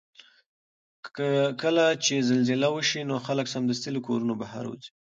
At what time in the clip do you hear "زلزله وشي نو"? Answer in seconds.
2.29-3.15